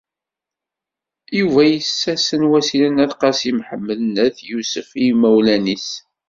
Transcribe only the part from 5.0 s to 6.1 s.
imawlan-is.